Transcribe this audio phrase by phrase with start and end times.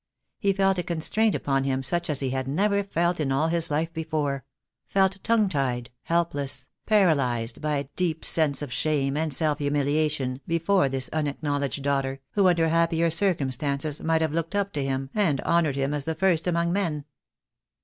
[0.39, 3.69] He felt a constraint upon him such as he had never felt in all his
[3.69, 4.43] life before—
[4.87, 10.89] felt tongue tied, helpless, paralyzed by a deep sense of shame and self humiliation before
[10.89, 15.75] this unacknowledged daughter, who under happier circumstances might have looked up to him and honoured
[15.75, 17.05] him as the first among men.